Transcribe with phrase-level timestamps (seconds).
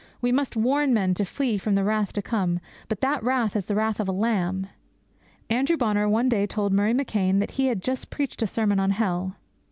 [0.19, 2.59] We must warn men to flee from the wrath to come;
[2.89, 4.65] but that wrath is the wrath of a Lamb.
[5.47, 8.89] Andrew Bonar one day told Murray McCheyne that he had just preached a sermon on
[8.89, 9.35] hell.